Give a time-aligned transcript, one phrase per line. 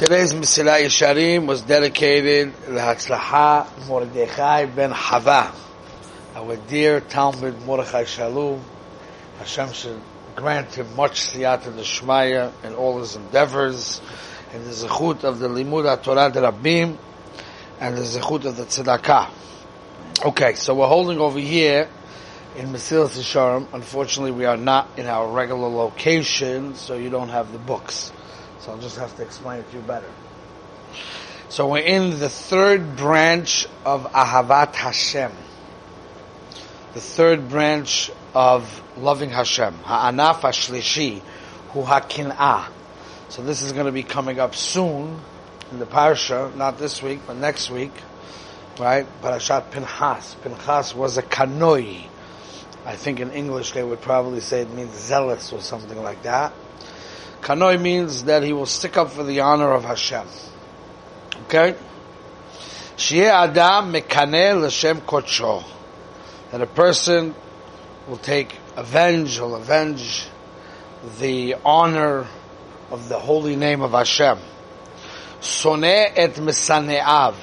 [0.00, 5.52] Today's Mesilat Yesharim was dedicated to Hatzlacha Mordechai ben Hava,
[6.34, 8.64] our dear Talmud Mordechai Shalom.
[9.36, 10.00] Hashem should
[10.34, 14.00] grant him much siyata d'shmaya in all his endeavors,
[14.54, 16.96] and the zechut of the Limud Torah Rabbim,
[17.78, 19.28] and the zechut of the Tzedakah.
[20.24, 21.90] Okay, so we're holding over here
[22.56, 23.68] in Mesilas Yesharim.
[23.74, 28.12] Unfortunately, we are not in our regular location, so you don't have the books.
[28.60, 30.08] So I'll just have to explain it to you better.
[31.48, 35.32] So we're in the third branch of Ahavat Hashem.
[36.94, 39.74] The third branch of loving Hashem.
[39.84, 41.20] Ha'anaf Hashlishi,
[41.70, 42.68] Hu Hakin'ah.
[43.30, 45.20] So this is going to be coming up soon
[45.70, 47.92] in the parsha, not this week, but next week,
[48.78, 49.06] right?
[49.22, 50.36] Parashat Pinchas.
[50.42, 52.06] Pinchas was a kanoi.
[52.84, 56.52] I think in English they would probably say it means zealous or something like that.
[57.40, 60.26] Kanoi means that he will stick up for the honor of Hashem.
[61.44, 61.74] Okay?
[62.96, 65.64] Shie Adam mekaneh l'shem kodsho.
[66.52, 67.34] That a person
[68.08, 70.26] will take avenge, will avenge
[71.18, 72.26] the honor
[72.90, 74.38] of the holy name of Hashem.
[75.40, 77.36] Soneh et misane'av.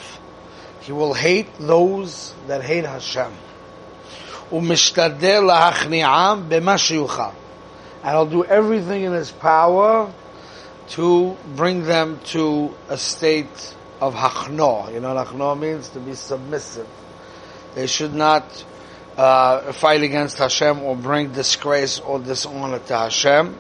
[0.81, 3.33] He will hate those that hate Hashem.
[4.51, 7.33] Umishtadeh lahachni'am sheyuchal
[8.07, 10.09] and he'll do everything in his power
[10.87, 14.93] to bring them to a state of hachno.
[14.93, 15.89] You know hachno means?
[15.89, 16.87] To be submissive.
[17.75, 18.63] They should not
[19.17, 23.57] uh, fight against Hashem or bring disgrace or dishonor to Hashem.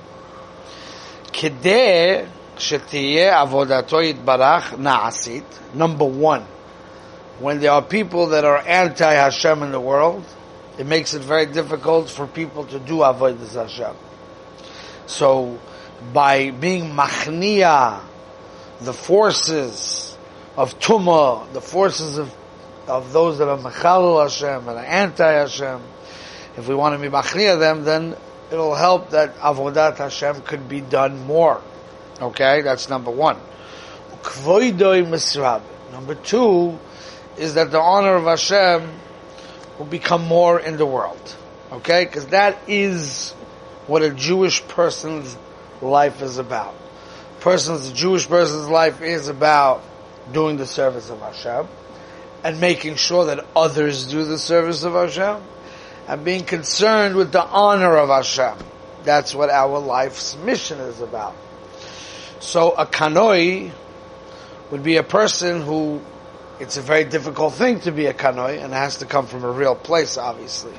[1.25, 5.75] Kideh shetiye avodato yitbarach na'asit.
[5.75, 6.43] Number one,
[7.39, 10.23] when there are people that are anti-Hashem in the world,
[10.79, 14.06] it makes it very difficult for people to do avodas Hashem.
[15.07, 15.59] So,
[16.13, 18.01] by being machnia,
[18.81, 20.15] the forces
[20.55, 22.33] of tuma, the forces of
[22.87, 25.81] of those that are mechalul Hashem and anti Hashem,
[26.55, 28.15] if we want to be machnia them, then
[28.51, 31.61] it'll help that avodat Hashem could be done more.
[32.21, 33.37] Okay, that's number one.
[35.91, 36.79] Number two
[37.37, 38.89] is that the honor of Hashem
[39.77, 41.35] will become more in the world.
[41.71, 43.33] Okay, because that is
[43.87, 45.37] what a Jewish person's
[45.81, 46.75] life is about.
[47.39, 49.83] Person's, a Jewish person's life is about
[50.31, 51.67] doing the service of Hashem
[52.43, 55.41] and making sure that others do the service of Hashem
[56.07, 58.57] and being concerned with the honor of Hashem.
[59.03, 61.35] That's what our life's mission is about.
[62.39, 63.71] So a kanoi
[64.71, 66.01] would be a person who
[66.59, 69.43] it's a very difficult thing to be a kanoi and it has to come from
[69.43, 70.73] a real place, obviously.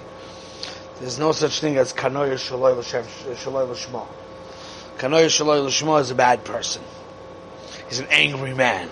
[1.01, 4.07] There's no such thing as kanoy shaloi l'shma.
[4.99, 6.83] Kanoy shaloi l'shma is a bad person.
[7.89, 8.89] He's an angry man.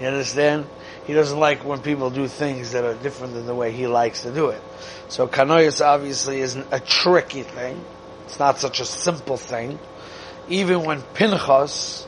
[0.00, 0.66] You understand?
[1.06, 4.22] He doesn't like when people do things that are different than the way he likes
[4.22, 4.62] to do it.
[5.08, 7.84] So kanoyas obviously isn't a tricky thing.
[8.24, 9.78] It's not such a simple thing.
[10.48, 12.06] Even when Pinchas,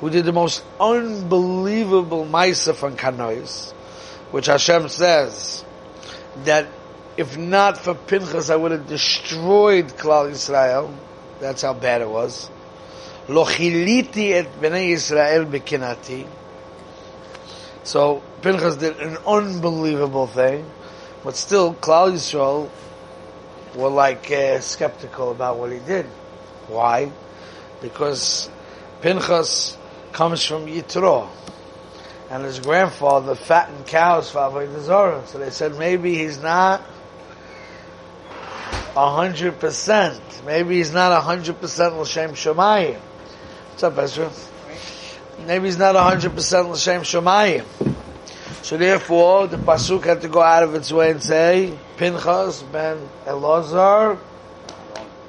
[0.00, 3.72] who did the most unbelievable Maisa from kanoyas,
[4.30, 5.64] which Hashem says
[6.44, 6.66] that
[7.16, 10.94] if not for Pinchas, I would have destroyed Klal Yisrael.
[11.40, 12.50] That's how bad it was.
[13.28, 16.26] Lo chiliti et bnei Yisrael bekinati.
[17.84, 20.68] So Pinchas did an unbelievable thing,
[21.22, 22.70] but still Klal Yisrael
[23.74, 26.06] were like uh, skeptical about what he did.
[26.68, 27.10] Why?
[27.80, 28.48] Because
[29.00, 29.76] Pinchas
[30.12, 31.28] comes from Yitro,
[32.30, 35.26] and his grandfather fattened cows for Avodah.
[35.26, 36.82] So they said maybe he's not
[38.94, 40.20] hundred percent.
[40.44, 42.98] Maybe he's not hundred percent l'shem shemayim.
[42.98, 44.30] What's up, Ezra?
[45.46, 47.64] Maybe he's not hundred percent l'shem shemayim.
[48.62, 53.08] So therefore, the pasuk had to go out of its way and say, Pinchas ben
[53.26, 54.18] Elazar.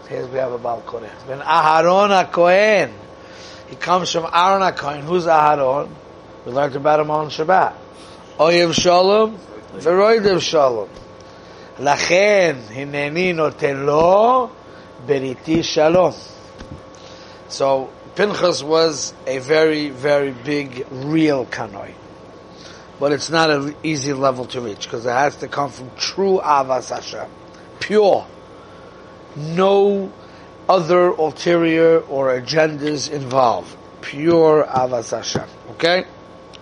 [0.07, 1.09] Here we have a balcony.
[1.27, 2.91] Ben Aharon HaKohen.
[3.69, 5.01] He comes from Aaron HaKohen.
[5.01, 5.89] Who's Aharon?
[6.45, 7.73] We learned about him on Shabbat.
[8.37, 9.37] Oyev Shalom,
[9.73, 10.89] Veroidev Shalom.
[11.78, 14.48] לכן הנני נותן לו
[15.06, 16.12] בריתי שלום.
[17.50, 17.88] So
[18.18, 21.94] Pinchas was a very, very big, real kanoi.
[22.98, 26.40] But it's not an easy level to reach because it has to come from true
[26.42, 27.30] avas Hashem.
[27.78, 28.26] Pure.
[29.36, 30.12] No
[30.68, 33.76] other ulterior or agendas involved.
[34.00, 35.48] Pure avas Hashem.
[35.70, 36.04] Okay?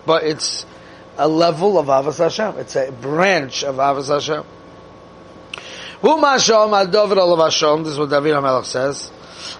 [0.05, 0.65] But it's
[1.17, 2.59] a level of avas Hashem.
[2.59, 4.45] It's a branch of avas Hashem.
[6.02, 7.36] Who mashom al David al
[7.84, 9.08] This is what David HaMelech says.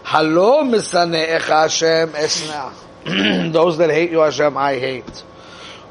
[0.05, 2.73] Halo misane'echa Hashem esna.
[3.53, 5.23] those that hate you, Hashem, I hate.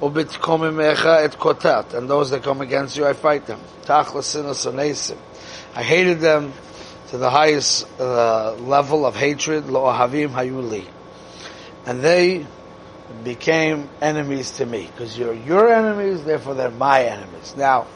[0.01, 1.94] Ubitkomimecha et kotat.
[1.94, 3.62] And those that come against you, I fight them.
[3.83, 5.15] Tachlas
[5.74, 6.51] I hated them
[7.12, 10.86] to the highest uh, level of hatred, lo ahavim hayuli.
[11.86, 12.45] And they
[13.24, 14.88] became enemies to me.
[14.88, 17.56] Because you're your enemies, therefore they're my enemies.
[17.58, 17.88] Now,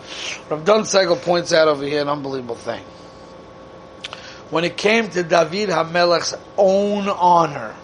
[0.49, 2.83] Rav Dunsegel points out over here an unbelievable thing.
[4.49, 7.75] When it came to David HaMelech's own honor,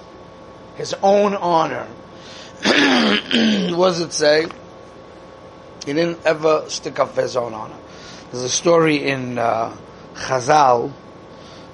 [0.76, 1.86] his own honor,
[2.64, 4.48] what does it say?
[5.86, 7.78] He didn't ever stick up for his own honor.
[8.32, 9.76] There's a story in uh,
[10.14, 10.94] Chazal.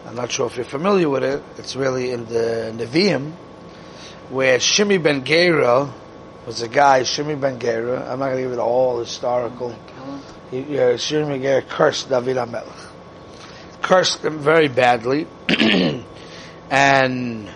[0.06, 1.44] I'm not sure if you're familiar with it.
[1.58, 3.34] It's really in the Nevi'im,
[4.30, 5.92] where Shimi ben Gera
[6.46, 8.12] was a guy, Shimi ben Gera.
[8.12, 9.76] I'm not going to give it all historical.
[10.52, 12.92] He, uh, yeah, Shimi ben Gera cursed David HaMelech.
[13.82, 15.28] Cursed him very badly.
[16.70, 17.50] and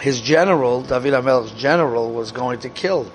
[0.00, 3.10] his general, David HaMelech's general, was going to kill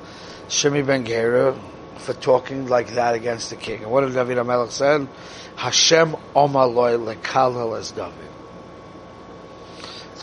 [0.48, 1.58] Shimi ben Gera
[1.98, 3.84] for talking like that against the king.
[3.84, 5.08] And what did David HaMelech say?
[5.56, 8.14] Hashem omaloi lekalel as David.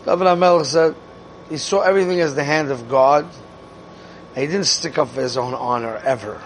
[0.05, 0.95] David HaMelech said,
[1.51, 5.37] he saw everything as the hand of God, and he didn't stick up for his
[5.37, 6.41] own honor ever.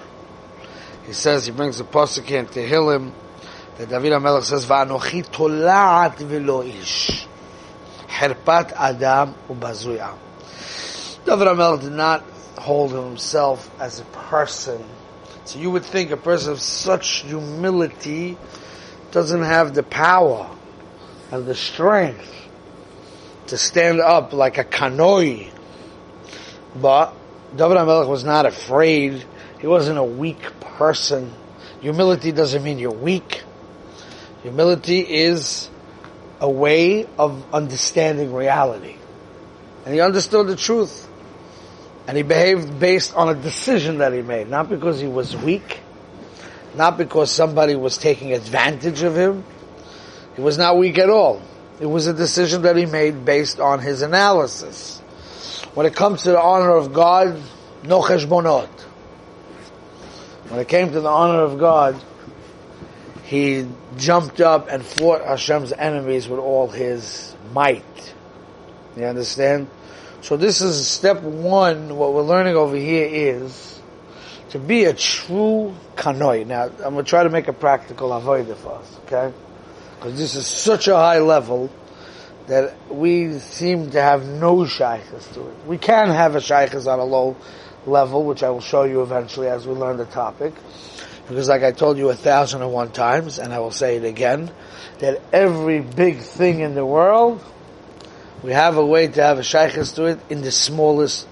[1.07, 3.13] He says, he brings a pasuk in Tehillim,
[3.77, 7.27] that David HaMelech says, Va'anochi tola'at v'lo ish.
[8.09, 10.17] Herpat Adam ubazuya.
[11.27, 12.25] David HaMelech did not
[12.57, 14.83] hold himself as a person.
[15.45, 18.39] So you would think a person of such humility
[19.11, 20.51] doesn't have the power
[21.31, 22.44] and the strength
[23.49, 25.51] to stand up like a kanoi.
[26.75, 27.15] But
[27.55, 29.25] David HaMelech was not afraid.
[29.61, 31.33] He wasn't a weak person.
[31.81, 33.43] Humility doesn't mean you're weak.
[34.43, 35.69] Humility is
[36.41, 38.97] a way of understanding reality.
[39.85, 41.09] And he understood the truth.
[42.07, 45.81] And he behaved based on a decision that he made, not because he was weak,
[46.75, 49.45] not because somebody was taking advantage of him.
[50.37, 51.41] He was not weak at all.
[51.81, 55.01] It was a decision that he made based on his analysis.
[55.75, 57.41] When it comes to the honor of God,
[57.83, 58.69] no cheshbonot.
[60.49, 62.01] When it came to the honor of God,
[63.25, 63.67] he
[63.97, 68.15] jumped up and fought Hashem's enemies with all his might.
[68.97, 69.69] You understand?
[70.21, 71.97] So this is step one.
[71.97, 73.81] What we're learning over here is
[74.51, 76.47] to be a true kanoi.
[76.47, 79.35] Now, I'm going to try to make a practical avodah for us, okay?
[80.05, 81.71] Because this is such a high level
[82.47, 85.67] that we seem to have no shaykhs to it.
[85.67, 87.39] We can have a shaykhs on a low
[87.87, 90.53] level, which I will show you eventually as we learn the topic.
[91.27, 94.05] Because like I told you a thousand and one times, and I will say it
[94.05, 94.51] again,
[94.99, 97.43] that every big thing in the world,
[98.43, 101.27] we have a way to have a shaykhs to it in the smallest,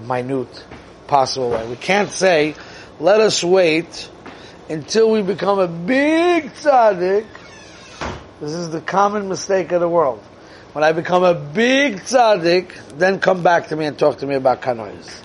[0.00, 0.64] minute
[1.08, 1.68] possible way.
[1.68, 2.54] We can't say,
[2.98, 4.08] let us wait
[4.70, 7.26] until we become a big tzaddik.
[8.44, 10.22] This is the common mistake of the world.
[10.74, 14.34] When I become a big tzaddik, then come back to me and talk to me
[14.34, 15.22] about kanois.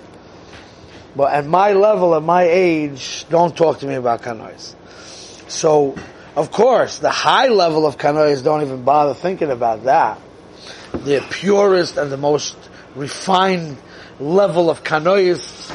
[1.17, 4.73] But at my level, at my age, don't talk to me about kanois.
[5.51, 5.97] So,
[6.37, 10.17] of course, the high level of kanois don't even bother thinking about that.
[10.93, 12.55] The purest and the most
[12.95, 13.75] refined
[14.21, 15.69] level of kanois.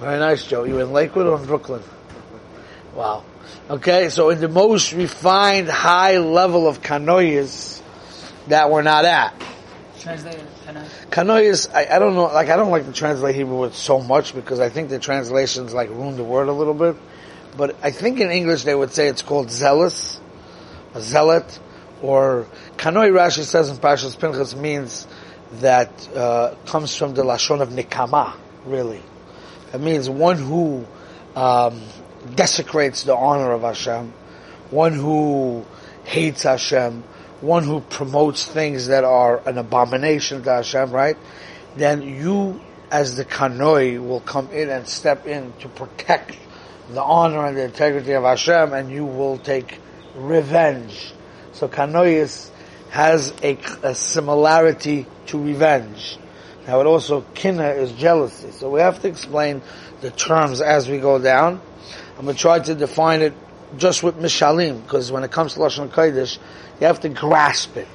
[0.00, 0.64] Very nice, Joe.
[0.64, 1.84] You in Lakewood or in Brooklyn?
[2.96, 3.22] Wow.
[3.70, 7.80] Okay, so in the most refined, high level of kanois
[8.48, 9.34] that we're not at.
[9.98, 10.46] Translated
[11.10, 14.34] Kanois, I, I don't know, like I don't like to translate Hebrew words so much
[14.34, 16.96] because I think the translations like ruin the word a little bit.
[17.56, 20.20] But I think in English they would say it's called zealous,
[20.94, 21.58] a zealot,
[22.00, 22.46] or
[22.76, 25.06] Kanoi Rashi says in Parshas Pinchas means
[25.60, 28.34] that uh, comes from the lashon of nikama,
[28.64, 29.02] really.
[29.74, 30.86] It means one who
[31.36, 31.82] um,
[32.34, 34.12] desecrates the honor of Hashem,
[34.70, 35.64] one who
[36.04, 37.02] hates Hashem,
[37.40, 41.16] one who promotes things that are an abomination to Hashem, right?
[41.76, 42.60] Then you,
[42.90, 46.36] as the kanoi, will come in and step in to protect
[46.90, 49.78] the honor and the integrity of Hashem, and you will take
[50.14, 51.12] revenge.
[51.52, 52.50] So kanois
[52.90, 56.18] has a, a similarity to revenge.
[56.66, 58.50] Now it also kina is jealousy.
[58.52, 59.62] So we have to explain
[60.00, 61.60] the terms as we go down.
[62.18, 63.34] I'm going to try to define it
[63.76, 66.38] just with mishalim, because when it comes to lashon kodesh,
[66.80, 67.88] you have to grasp it.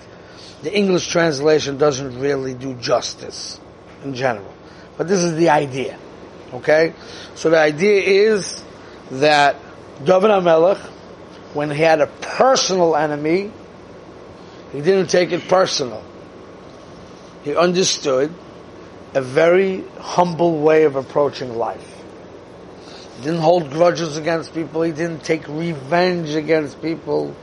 [0.63, 3.59] The English translation doesn't really do justice
[4.03, 4.53] in general.
[4.97, 5.99] But this is the idea.
[6.53, 6.93] Okay?
[7.35, 8.63] So the idea is
[9.11, 9.55] that
[10.03, 10.79] David HaMelech,
[11.53, 13.51] when he had a personal enemy,
[14.71, 16.03] he didn't take it personal.
[17.43, 18.33] He understood
[19.13, 21.96] a very humble way of approaching life.
[23.17, 24.83] He didn't hold grudges against people.
[24.83, 27.35] He didn't take revenge against people.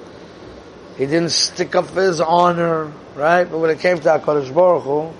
[0.96, 3.44] He didn't stick up for his honor, right?
[3.44, 5.12] But when it came to HaKadosh Baruch Hu,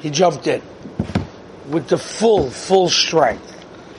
[0.00, 0.62] he jumped in
[1.68, 3.54] with the full, full strength.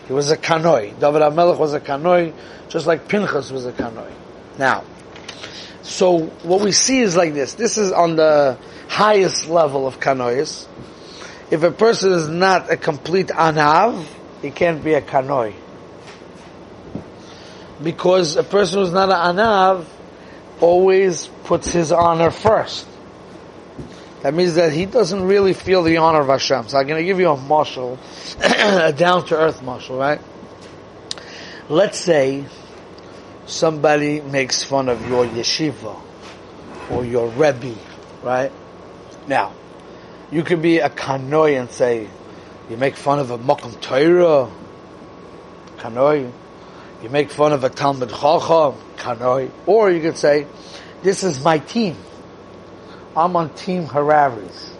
[0.05, 0.97] He was a kanoi.
[0.99, 2.33] David HaMelech was a kanoi,
[2.69, 4.11] just like Pinchas was a kanoi.
[4.59, 4.83] Now,
[5.81, 7.55] so what we see is like this.
[7.55, 8.57] This is on the
[8.89, 10.67] highest level of kanois.
[11.49, 14.05] If a person is not a complete anav,
[14.41, 15.53] he can't be a kanoi.
[17.81, 19.85] Because a person who's not an anav
[20.59, 22.87] always puts his honor first.
[24.23, 26.69] That means that he doesn't really feel the honor of Hashem.
[26.69, 27.99] So I'm going to give you a marshal,
[28.43, 30.19] a down to earth marshal, right?
[31.69, 32.45] Let's say
[33.45, 36.01] somebody makes fun of your yeshiva
[36.89, 37.75] or your rebbe,
[38.23, 38.51] right?
[39.27, 39.53] Now,
[40.31, 42.09] you could be a kanoi and say,
[42.69, 44.51] you make fun of a mokum Torah,
[45.77, 46.31] kanoi.
[47.01, 49.51] You make fun of a Talmud Chacham, kanoi.
[49.65, 50.47] Or you could say,
[51.03, 51.95] this is my team.
[53.15, 54.73] I'm on Team Hararis.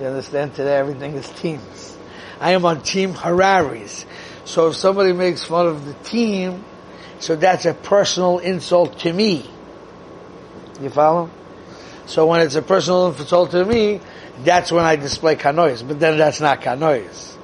[0.00, 0.54] You understand?
[0.54, 1.96] Today everything is teams.
[2.40, 4.04] I am on Team Hararis.
[4.44, 6.64] So if somebody makes fun of the team,
[7.18, 9.48] so that's a personal insult to me.
[10.80, 11.30] You follow?
[12.10, 14.00] So when it's a personal insult to me,
[14.42, 15.86] that's when I display kanois.
[15.86, 17.36] But then that's not kanois.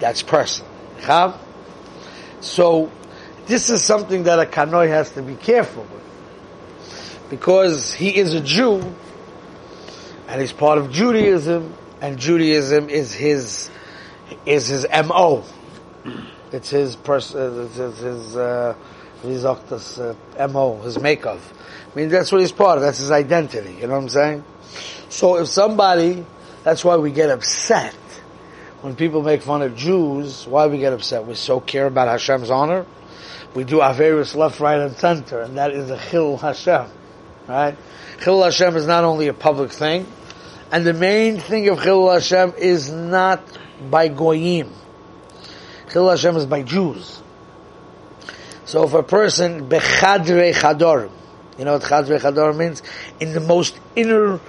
[0.00, 0.68] That's personal.
[0.98, 1.38] Chav?
[2.40, 2.90] So
[3.46, 7.30] this is something that a kanoi has to be careful with.
[7.30, 8.82] Because he is a Jew,
[10.26, 13.70] and he's part of Judaism, and Judaism is his,
[14.44, 15.44] is his M.O.
[16.50, 18.74] It's his person, it's his, his, uh,
[19.22, 20.14] his uh,
[20.50, 21.40] MO, his makeup.
[21.92, 22.82] I mean, that's what he's part of.
[22.82, 23.74] That's his identity.
[23.74, 24.44] You know what I'm saying?
[25.08, 26.24] So if somebody,
[26.64, 27.94] that's why we get upset
[28.80, 30.46] when people make fun of Jews.
[30.46, 31.26] Why we get upset?
[31.26, 32.86] We so care about Hashem's honor.
[33.54, 36.86] We do Averis left, right, and center, and that is a Chil Hashem.
[37.46, 37.76] Right?
[38.22, 40.06] Chil Hashem is not only a public thing,
[40.70, 43.42] and the main thing of Chil Hashem is not
[43.90, 44.72] by Goyim.
[45.92, 47.21] Chil Hashem is by Jews.
[48.72, 51.10] So if a person, bechadre chador,
[51.58, 52.82] you know what chadre chador means?
[53.20, 54.40] In the most inner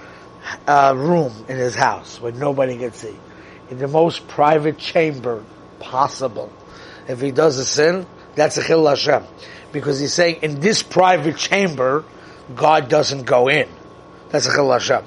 [0.66, 3.14] uh, room in his house, where nobody can see.
[3.68, 5.44] In the most private chamber
[5.78, 6.50] possible.
[7.06, 9.24] If he does a sin, that's a chil Hashem.
[9.72, 12.02] Because he's saying, in this private chamber,
[12.56, 13.68] God doesn't go in.
[14.30, 15.04] That's a chil Hashem.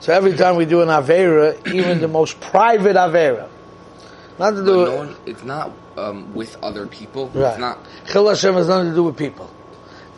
[0.00, 3.50] So every time we do an Avera, even the most private Avera,
[4.38, 7.28] not to do no one, it's not um, with other people.
[7.28, 7.50] Right.
[7.50, 7.78] It's not.
[8.06, 9.50] Chil Hashem has nothing to do with people.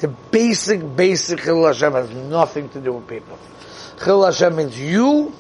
[0.01, 3.39] The basic, basic Chil Hashem has nothing to do with people.
[4.03, 5.33] Chil Hashem means you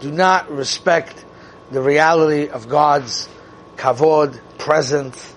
[0.00, 1.24] do not respect
[1.70, 3.28] the reality of God's
[3.76, 5.34] kavod, presence,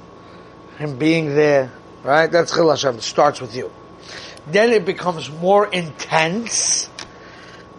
[0.77, 1.71] Him being there.
[2.03, 2.31] Right?
[2.31, 2.95] That's Chil Hashem.
[2.97, 3.71] It starts with you.
[4.47, 6.89] Then it becomes more intense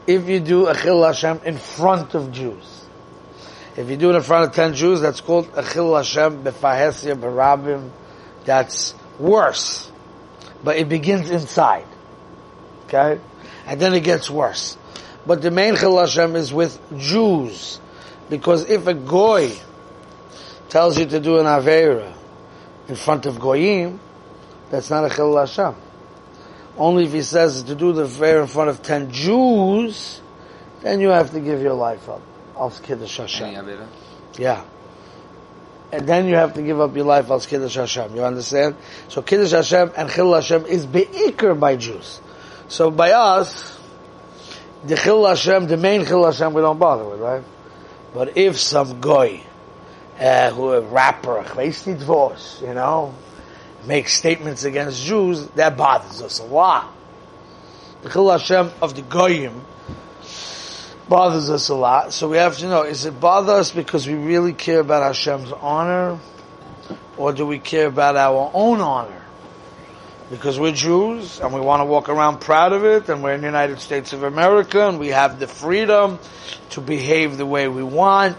[0.07, 2.76] if you do a Chil Hashem in front of Jews.
[3.77, 7.91] If you do it in front of ten Jews, that's called Achil Hashem Befahesia Barabim.
[8.47, 9.91] That's worse.
[10.65, 11.85] But it begins inside.
[12.87, 13.21] Okay?
[13.67, 14.79] And then it gets worse.
[15.27, 17.79] But the main Chil Hashem is with Jews.
[18.31, 19.53] Because if a Goy
[20.71, 22.15] tells you to do an Aveira
[22.89, 24.01] in front of Goyim,
[24.71, 25.75] that's not a Chil Hashem.
[26.79, 30.23] Only if he says to do the Aveira in front of ten Jews,
[30.81, 32.23] then you have to give your life up
[32.57, 33.89] of Kiddush Hashem.
[34.39, 34.65] Yeah.
[35.93, 38.17] And then you have to give up your life as Kiddush Hashem.
[38.17, 38.77] You understand?
[39.09, 42.21] So Kiddush Hashem and Chil Hashem is beikr by Jews.
[42.69, 43.79] So by us,
[44.85, 47.45] the Chil Hashem, the main Chil Hashem, we don't bother with, right?
[48.13, 49.43] But if some guy,
[50.19, 53.15] uh, who a rapper, divorce, you know,
[53.87, 56.93] makes statements against Jews, that bothers us a lot.
[58.03, 59.65] The Chil Hashem of the Goyim
[61.09, 62.13] bothers us a lot.
[62.13, 65.53] So we have to know, is it bother us because we really care about Hashem's
[65.53, 66.19] honor?
[67.17, 69.23] Or do we care about our own honor?
[70.31, 73.41] Because we're Jews and we want to walk around proud of it and we're in
[73.41, 76.19] the United States of America and we have the freedom
[76.71, 78.37] to behave the way we want.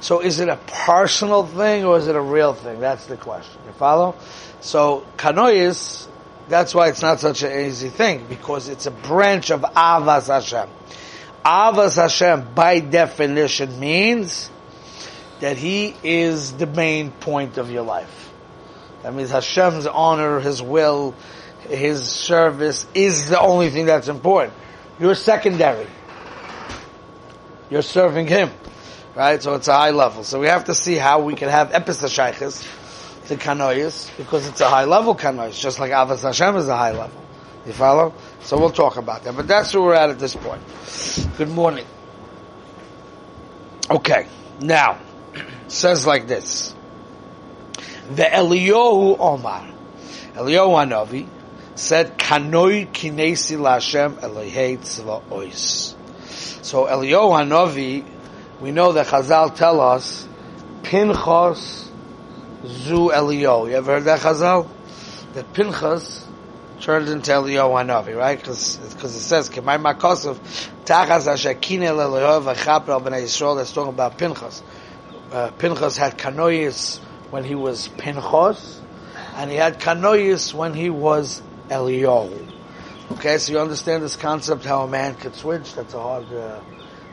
[0.00, 2.80] So is it a personal thing or is it a real thing?
[2.80, 3.60] That's the question.
[3.66, 4.16] You follow?
[4.60, 6.08] So kanois,
[6.48, 10.70] that's why it's not such an easy thing because it's a branch of Avas Hashem.
[11.46, 14.50] Avas Hashem, by definition, means
[15.38, 18.32] that He is the main point of your life.
[19.04, 21.14] That means Hashem's honor, His will,
[21.68, 24.54] His service is the only thing that's important.
[24.98, 25.86] You're secondary.
[27.70, 28.50] you're serving him.
[29.14, 29.40] Right?
[29.40, 30.24] So it's a high level.
[30.24, 34.68] So we have to see how we can have episashaychis to kanoyas because it's a
[34.68, 37.22] high level kanoyas, just like Avas Hashem is a high level.
[37.66, 38.14] You follow?
[38.42, 39.34] So we'll talk about that.
[39.34, 40.62] But that's where we're at at this point.
[41.36, 41.86] Good morning.
[43.90, 44.26] Okay.
[44.60, 44.98] Now,
[45.68, 46.74] says like this.
[48.10, 49.68] The Eliyahu Omar.
[50.34, 51.28] Eliyahu Hanavi
[51.74, 55.94] said, Kanoi kinesi Lashem Elohei Tzvaois.
[56.64, 58.04] So Eliyahu Hanavi,
[58.60, 60.26] we know that Chazal tell us,
[60.82, 61.90] Pinchas
[62.64, 63.70] Zu Eliyahu.
[63.70, 64.68] You ever heard that Chazal?
[65.34, 66.25] That Pinchas
[66.80, 68.38] turned into Eliyahu Hanavi, right?
[68.38, 70.36] Because it says, Kemai Makosov,
[70.84, 74.62] Tachas Ashakine Eliyahu V'chapra Al B'nai Yisrael, that's talking about Pinchas.
[75.32, 76.98] Uh, Pinchas had Kanois
[77.30, 78.80] when he was Pinchas,
[79.34, 82.52] and he had Kanois when he was Eliyahu.
[83.12, 85.74] Okay, so you understand this concept, how a man could switch?
[85.74, 86.60] That's a hard uh,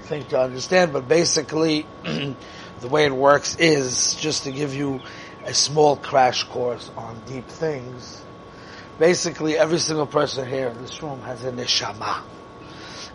[0.03, 5.01] thing to understand, but basically, the way it works is, just to give you
[5.45, 8.22] a small crash course on deep things,
[8.99, 12.21] basically every single person here in this room has a neshama.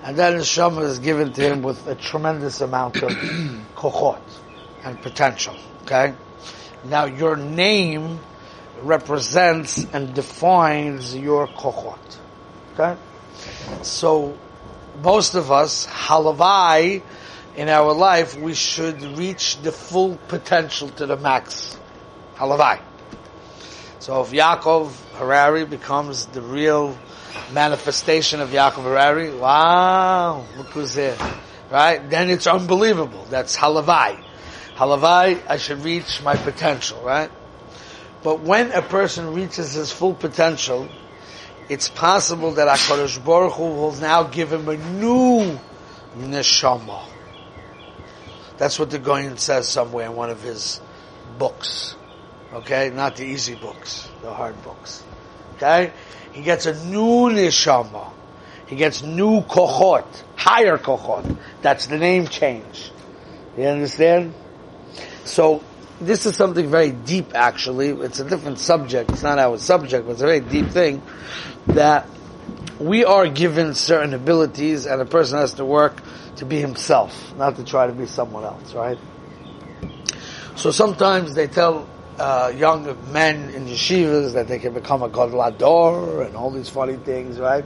[0.03, 3.11] And that neshama is given to him with a tremendous amount of
[3.75, 4.21] kochot
[4.85, 5.57] and potential.
[5.83, 6.15] Okay?
[6.85, 8.21] Now your name
[8.83, 11.99] represents and defines your kochot.
[12.75, 12.99] Okay?
[13.83, 14.37] So,
[15.03, 17.03] most of us, halavai,
[17.57, 21.77] in our life, we should reach the full potential to the max.
[22.37, 22.81] Halavai.
[24.01, 26.97] So if Yaakov Harari becomes the real
[27.53, 31.17] manifestation of Yaakov Harari, wow, look who's here.
[31.71, 32.09] Right?
[32.09, 33.27] Then it's unbelievable.
[33.29, 34.23] That's halavai.
[34.77, 37.31] Halavai, I should reach my potential, right?
[38.23, 40.89] But when a person reaches his full potential,
[41.69, 45.59] it's possible that HaKadosh Baruch Hu will now give him a new
[46.17, 47.03] neshama.
[48.57, 50.81] That's what the Gaon says somewhere in one of his
[51.39, 51.97] books.
[52.53, 52.91] Okay?
[52.91, 55.03] Not the easy books, the hard books.
[55.57, 55.93] Okay?
[56.33, 58.13] He gets a new neshama.
[58.67, 60.07] He gets new kochot,
[60.37, 61.37] higher kochot.
[61.63, 62.93] That's the name change.
[63.57, 64.35] You understand?
[65.25, 65.63] So,
[66.01, 67.89] this is something very deep actually.
[67.89, 69.11] It's a different subject.
[69.11, 71.03] It's not our subject, but it's a very deep thing
[71.69, 72.07] that
[72.79, 76.01] we are given certain abilities and a person has to work
[76.37, 78.99] to be himself, not to try to be someone else, right?
[80.55, 86.27] So sometimes they tell uh, young men in yeshivas that they can become a gadlador
[86.27, 87.65] and all these funny things, right?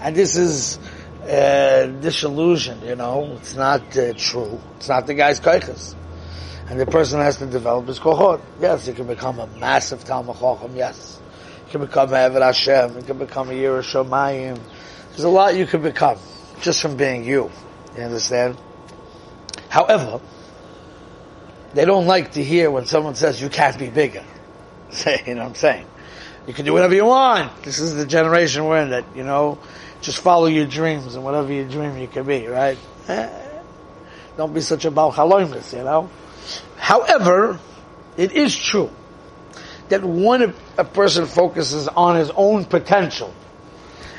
[0.00, 0.78] And this is
[1.22, 3.36] uh, disillusion, you know.
[3.36, 4.60] It's not uh, true.
[4.76, 5.94] It's not the guy's kaiches
[6.72, 8.40] and the person has to develop his kohot.
[8.58, 11.20] Yes, he can become a massive Talmud Chacham, yes.
[11.66, 14.58] He can become a Eved Hashem, he can become a Yirah Shomayim.
[15.10, 16.18] There's a lot you can become,
[16.62, 17.50] just from being you.
[17.94, 18.56] You understand?
[19.68, 20.22] However,
[21.74, 24.24] they don't like to hear when someone says you can't be bigger.
[24.90, 25.86] Say, you know what I'm saying?
[26.46, 27.62] You can do whatever you want.
[27.62, 29.58] This is the generation we're in that, you know,
[30.00, 32.76] just follow your dreams and whatever you dream you can be, right?
[33.08, 33.28] Eh,
[34.36, 36.10] don't be such a Baal you know?
[36.76, 37.60] However,
[38.16, 38.90] it is true
[39.88, 43.32] that when a person focuses on his own potential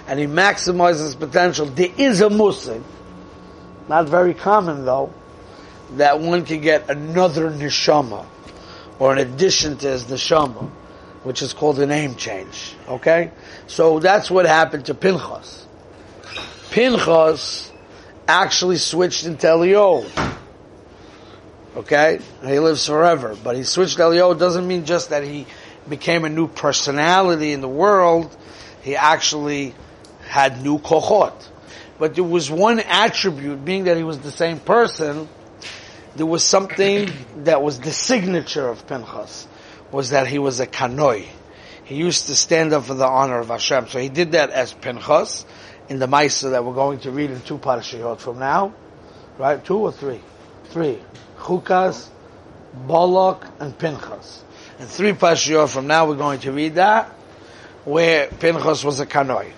[0.07, 2.83] and he maximizes potential, there is a musig,
[3.89, 5.13] not very common though,
[5.97, 8.25] that one can get another neshama
[8.99, 10.69] or an addition to his neshama,
[11.23, 12.75] which is called a name change.
[12.87, 13.31] Okay?
[13.67, 15.65] So that's what happened to Pinchas.
[16.71, 17.71] Pinchas
[18.27, 20.37] actually switched into Eliyahu.
[21.75, 22.19] Okay?
[22.45, 23.35] He lives forever.
[23.41, 25.47] But he switched Elio doesn't mean just that he
[25.89, 28.35] became a new personality in the world.
[28.81, 29.73] He actually
[30.27, 31.33] had new kochot.
[31.99, 35.27] But there was one attribute, being that he was the same person,
[36.15, 37.09] there was something
[37.43, 39.47] that was the signature of Pinchas,
[39.91, 41.25] was that he was a kanoi.
[41.85, 43.87] He used to stand up for the honor of Hashem.
[43.87, 45.45] So he did that as Pinchas
[45.89, 48.73] in the Maisa that we're going to read in two parashiyot from now.
[49.37, 49.63] Right?
[49.63, 50.21] Two or three?
[50.65, 50.99] Three.
[51.39, 52.07] Chukas,
[52.73, 54.43] Balak, and Pinchas.
[54.79, 57.07] And three Pashiyot from now we're going to read that,
[57.85, 59.51] where Pinchas was a Kanoi.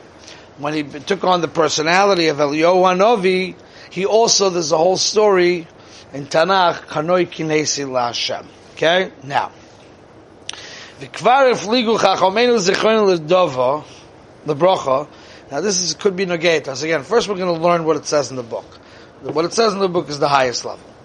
[0.58, 3.56] When he took on the personality of Eliyahu Hanavi,
[3.90, 5.68] he also, there's a whole story
[6.14, 8.46] in Tanakh, Kanoi Kinesi LaHashem.
[8.74, 9.12] Okay?
[9.24, 9.52] Now,
[11.00, 13.84] V'kvar ifligu chachomenu zichron l'dova,
[14.46, 15.08] the bracha.
[15.52, 16.84] Now this is, could be negatas.
[16.84, 18.66] Again, first we're going to learn what it says in the book.
[19.22, 20.96] What it says in the book is the highest level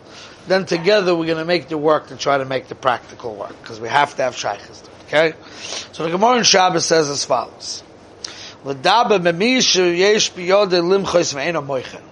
[0.47, 3.57] then together we're going to make the work to try to make the practical work
[3.63, 4.83] because we have to have shaykhs.
[5.07, 5.35] Okay,
[5.93, 7.83] so the Gemara in Shabbos says as follows: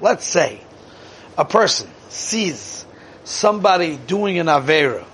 [0.01, 0.61] Let's say
[1.37, 2.87] a person, sees
[3.25, 5.05] somebody doing an Avera,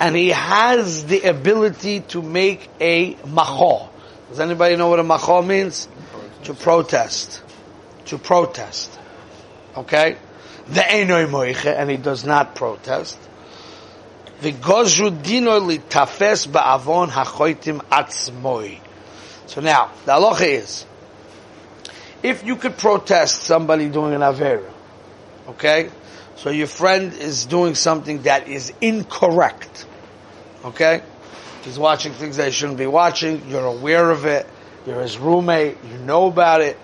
[0.00, 3.88] and he has the ability to make a macho.
[4.28, 5.86] Does anybody know what a macho means?
[5.86, 6.44] Protest.
[6.44, 7.42] To protest.
[8.06, 8.98] To protest.
[9.76, 10.16] Okay?
[10.68, 13.18] The Einoi Moiche, and he does not protest.
[14.40, 18.80] The Gozru Dino li tafes ba'avon hachoitim atzmoi.
[19.46, 20.86] So now, the halacha is,
[22.22, 24.68] if you could protest somebody doing an Avera,
[25.48, 25.90] okay?
[26.36, 29.86] So your friend is doing something that is incorrect,
[30.64, 31.02] okay?
[31.62, 34.48] He's watching things that he shouldn't be watching, you're aware of it,
[34.86, 36.78] you're his roommate, you know about it,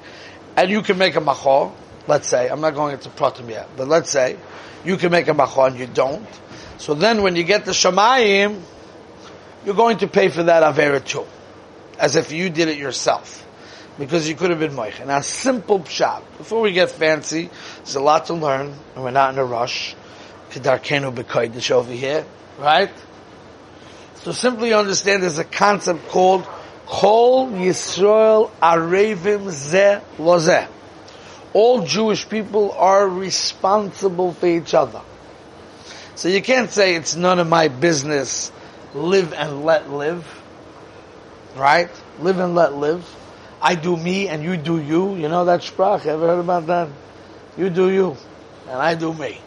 [0.56, 1.72] and you can make a machor,
[2.06, 4.36] let's say, I'm not going into pratim yet, but let's say,
[4.84, 6.28] you can make a machor and you don't.
[6.78, 8.60] So then when you get the shamayim,
[9.64, 11.26] you're going to pay for that Avera too.
[11.98, 13.44] As if you did it yourself
[13.98, 15.04] because you could have been moich.
[15.04, 16.22] Now, simple pshat.
[16.38, 19.96] Before we get fancy, there's a lot to learn, and we're not in a rush.
[20.50, 22.24] Kedarkenu b'kodesh over here,
[22.58, 22.90] right?
[24.22, 26.46] So simply understand there's a concept called
[26.86, 30.68] Kol Yisrael Arevim Ze Lozeh.
[31.52, 35.02] All Jewish people are responsible for each other.
[36.14, 38.50] So you can't say it's none of my business,
[38.94, 40.26] live and let live.
[41.56, 41.90] Right?
[42.20, 43.04] Live and let live.
[43.60, 45.16] I do me and you do you.
[45.16, 46.06] You know that sprach?
[46.06, 46.88] Ever heard about that?
[47.56, 48.16] You do you,
[48.68, 49.40] and I do me.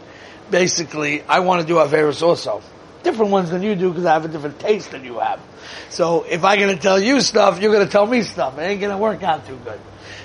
[0.50, 2.62] Basically, I want to do Averis also.
[3.04, 5.40] Different ones than you do because I have a different taste than you have.
[5.90, 8.58] So if I'm going to tell you stuff, you're going to tell me stuff.
[8.58, 9.80] It ain't going to work out too good.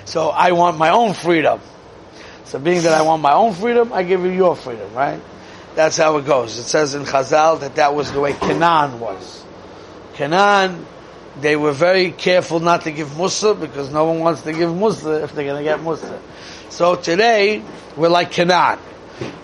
[0.05, 1.61] So I want my own freedom.
[2.43, 5.19] So being that I want my own freedom, I give you your freedom, right?
[5.75, 6.57] That's how it goes.
[6.57, 9.45] It says in Chazal that that was the way Canaan was.
[10.15, 10.85] Canaan
[11.41, 15.23] they were very careful not to give Musa because no one wants to give Musa
[15.23, 16.19] if they're going to get Musa.
[16.69, 17.63] So today,
[17.95, 18.79] we're like Canaan.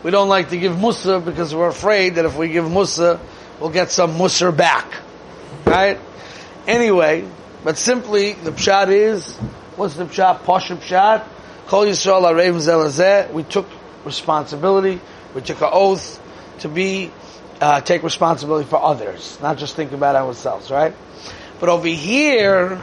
[0.03, 3.19] We don't like to give Musa because we're afraid that if we give Musa,
[3.59, 4.93] we'll get some Musa back.
[5.65, 5.99] Right?
[6.67, 7.27] Anyway,
[7.63, 9.37] but simply, the pshat is,
[9.75, 10.39] what's the pshat?
[10.39, 11.25] Posha pshat.
[11.67, 12.21] Kol Yisrael
[12.55, 13.31] Zelazeh.
[13.31, 13.67] We took
[14.05, 14.99] responsibility.
[15.33, 16.21] We took an oath
[16.59, 17.11] to be,
[17.61, 20.93] uh, take responsibility for others, not just think about ourselves, right?
[21.63, 22.81] But over here,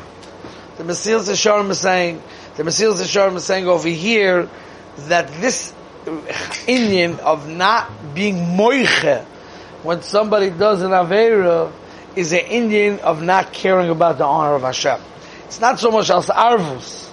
[0.79, 2.23] the Mesilas Yesharim is saying,
[2.57, 4.49] the Mesilas Yesharim is saying over here
[5.01, 5.75] that this
[6.67, 9.23] Indian of not being moiche
[9.83, 11.71] when somebody does an Avera
[12.17, 14.99] is an Indian of not caring about the honor of Hashem.
[15.45, 17.13] It's not so much as arvus.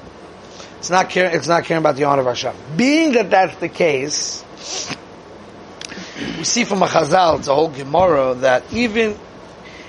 [0.77, 2.55] It's not caring, it's not caring about the honor of Hashem.
[2.77, 4.41] Being that that's the case,
[6.37, 9.17] we see from a Chazal, it's a whole Gemara, that even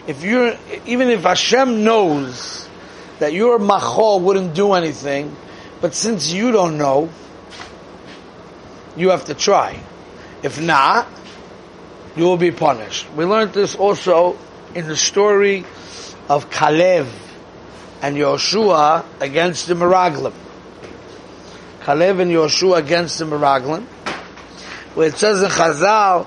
[0.08, 2.66] if you're, even if Hashem knows
[3.18, 5.36] that your machol wouldn't do anything,
[5.82, 7.10] but since you don't know,
[8.96, 9.78] you have to try.
[10.42, 11.06] If not,
[12.16, 13.06] you will be punished.
[13.12, 14.38] We learned this also
[14.74, 15.66] in the story
[16.28, 17.06] of Kalev
[18.00, 20.32] and Yoshua against the Meraglim.
[21.80, 23.84] Kalev and Yoshua against the Meraglim,
[24.94, 26.26] where it says in Chazal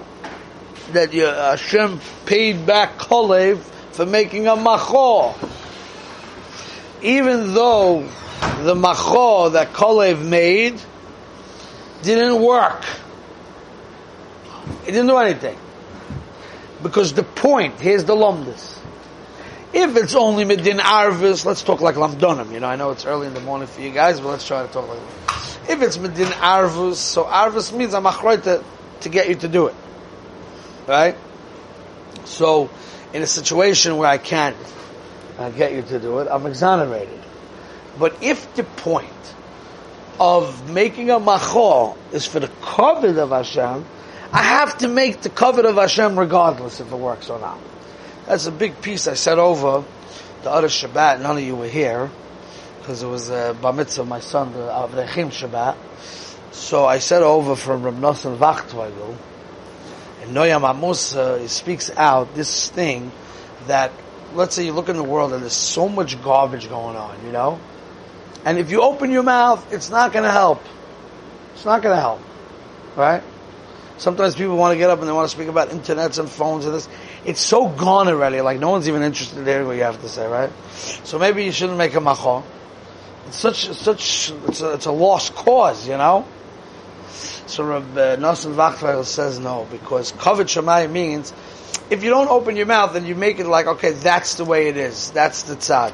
[0.93, 3.57] that Hashem paid back Kalev
[3.91, 5.35] for making a machor.
[7.01, 8.07] Even though
[8.63, 10.79] the machor that Kolev made
[12.01, 12.83] didn't work.
[14.85, 15.57] It didn't do anything.
[16.81, 18.79] Because the point, here's the lumdus.
[19.73, 23.27] If it's only Medin Arvis, let's talk like Lamdonim, you know, I know it's early
[23.27, 25.69] in the morning for you guys, but let's try to talk like that.
[25.69, 28.63] If it's Medin Arvis, so Arvis means I'm to,
[29.01, 29.75] to get you to do it.
[30.87, 31.15] Right?
[32.25, 32.69] So,
[33.13, 34.55] in a situation where I can't
[35.37, 37.19] uh, get you to do it, I'm exonerated.
[37.99, 39.09] But if the point
[40.19, 43.85] of making a machor is for the covet of Hashem,
[44.31, 47.59] I have to make the covet of Hashem regardless if it works or not.
[48.27, 49.83] That's a big piece I said over
[50.43, 51.21] the other Shabbat.
[51.21, 52.09] None of you were here
[52.79, 55.75] because it was a bar mitzvah of my son, the Avrechim Shabbat.
[56.53, 59.17] So I said over from Reb Nosson Wachtfogel,
[60.21, 63.11] and Noyam Amos uh, speaks out this thing
[63.67, 63.91] that,
[64.33, 67.31] let's say you look in the world and there's so much garbage going on, you
[67.31, 67.59] know?
[68.45, 70.63] And if you open your mouth, it's not going to help.
[71.53, 72.21] It's not going to help.
[72.95, 73.23] Right?
[73.97, 76.65] Sometimes people want to get up and they want to speak about internets and phones
[76.65, 76.89] and this.
[77.25, 80.09] It's so gone already, like no one's even interested in hearing what you have to
[80.09, 80.51] say, right?
[81.03, 82.43] So maybe you shouldn't make a macho.
[83.27, 86.25] It's such, such, it's a, it's a lost cause, you know?
[87.47, 91.33] So Rabbi uh, Nosson Wachtweil says no, because kavod Shemai means
[91.89, 94.67] if you don't open your mouth and you make it like, okay, that's the way
[94.67, 95.93] it is, that's the tzad.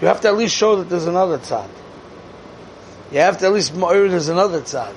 [0.00, 1.68] You have to at least show that there's another tzad.
[3.12, 4.94] You have to at least there's another tzad.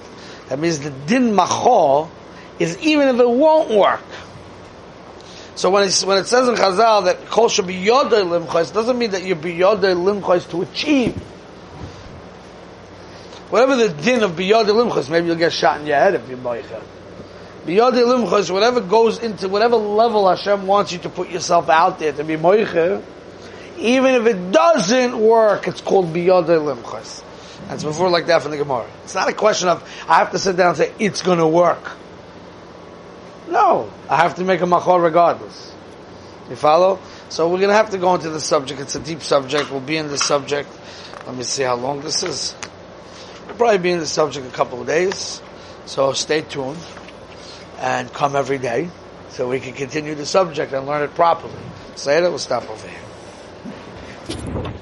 [0.50, 2.10] That means the din machor
[2.60, 4.04] is even if it won't work.
[5.56, 9.12] So when, when it says in Chazal that kol should be yodai limchos, doesn't mean
[9.12, 11.20] that you're biyodai limchos to achieve.
[13.50, 16.38] Whatever the din of biyodai limchos, maybe you'll get shot in your head if you're
[16.38, 16.82] boicha.
[17.66, 22.12] Biyodai limchos, whatever goes into, whatever level Hashem wants you to put yourself out there
[22.14, 23.04] to be moicha,
[23.78, 27.24] even if it doesn't work, it's called biyodai limchos.
[27.68, 28.90] That's before like that from the Gemara.
[29.04, 31.92] It's not a question of, I have to sit down and say, it's gonna work.
[33.50, 35.74] No, I have to make a machor regardless.
[36.50, 37.00] You follow?
[37.30, 38.80] So we're going to have to go into the subject.
[38.80, 39.70] It's a deep subject.
[39.70, 40.70] We'll be in the subject.
[41.26, 42.56] Let me see how long this is.
[43.48, 45.42] We'll probably be in the subject a couple of days,
[45.86, 46.78] so stay tuned
[47.80, 48.90] and come every day
[49.30, 51.54] so we can continue the subject and learn it properly.
[52.06, 54.74] Later, we'll stop over here.